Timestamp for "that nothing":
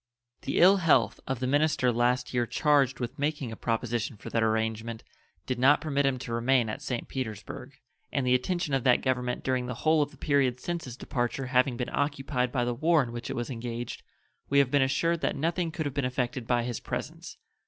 15.21-15.69